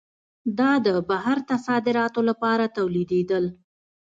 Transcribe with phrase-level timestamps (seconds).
[0.59, 3.45] دا د بهر ته صادراتو لپاره تولیدېدل.